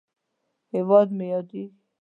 هیواد 0.73 1.07
مې 1.17 1.25
ياديږي 1.33 1.65